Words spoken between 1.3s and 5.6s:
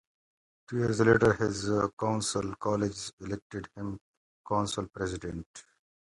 his council colleagues elected him council president.